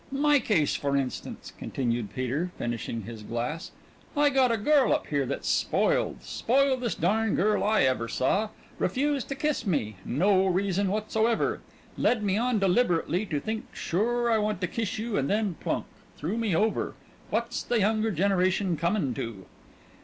[0.11, 3.69] "My case, for instance," continued Peter, finishing his glass.
[4.17, 6.23] "I got a girl up here that's spoiled.
[6.23, 8.49] Spoildest darn girl I ever saw.
[8.79, 11.61] Refused to kiss me; no reason whatsoever.
[11.97, 15.85] Led me on deliberately to think sure I want to kiss you and then plunk!
[16.17, 16.95] Threw me over!
[17.29, 19.45] What's the younger generation comin' to?"